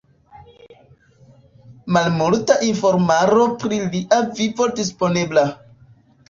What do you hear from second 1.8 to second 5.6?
Malmulta informaro pri lia vivo disponebla.